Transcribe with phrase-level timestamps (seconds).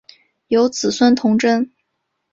[0.47, 1.71] 有子孙同珍。